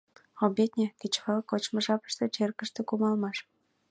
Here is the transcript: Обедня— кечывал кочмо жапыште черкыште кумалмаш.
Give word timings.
Обедня— 0.45 0.87
кечывал 0.99 1.41
кочмо 1.49 1.79
жапыште 1.85 2.25
черкыште 2.35 2.81
кумалмаш. 2.89 3.37